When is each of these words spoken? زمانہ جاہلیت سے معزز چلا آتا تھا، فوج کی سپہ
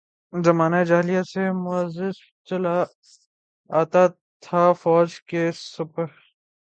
زمانہ 0.33 0.83
جاہلیت 0.87 1.25
سے 1.27 1.43
معزز 1.63 2.15
چلا 2.47 2.77
آتا 3.69 4.03
تھا، 4.43 4.63
فوج 4.81 5.09
کی 5.27 5.43
سپہ 5.65 6.05